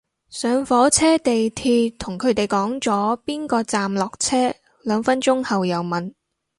[0.31, 6.13] 上火車地鐵同佢哋講咗邊個站落車，兩分鐘後又問